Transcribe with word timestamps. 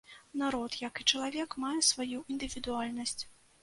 Народ, 0.41 0.77
як 0.87 1.03
і 1.03 1.05
чалавек, 1.13 1.51
мае 1.67 1.77
сваю 1.93 2.25
індывідуальнасць. 2.35 3.21